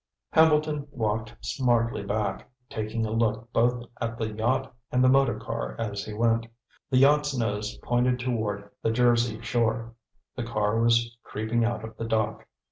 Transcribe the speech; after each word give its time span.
Hambleton 0.31 0.87
walked 0.89 1.35
smartly 1.41 2.01
back, 2.01 2.49
taking 2.71 3.05
a 3.05 3.11
look 3.11 3.53
both 3.53 3.85
at 4.01 4.17
the 4.17 4.33
yacht 4.33 4.73
and 4.91 5.03
the 5.03 5.07
motor 5.07 5.37
car 5.37 5.75
as 5.77 6.03
he 6.03 6.11
went. 6.11 6.47
The 6.89 6.97
yacht's 6.97 7.37
nose 7.37 7.77
pointed 7.83 8.17
toward 8.19 8.71
the 8.81 8.89
Jersey 8.89 9.39
shore; 9.41 9.93
the 10.35 10.43
car 10.43 10.79
was 10.79 11.15
creeping 11.21 11.63
out 11.63 11.83
of 11.83 11.95
the 11.97 12.05
dock. 12.05 12.47